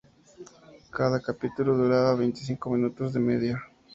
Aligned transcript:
Cada 0.89 1.19
capítulo 1.21 1.77
duraba 1.77 2.15
veinticinco 2.15 2.71
minutos 2.71 3.13
de 3.13 3.19
media. 3.19 3.61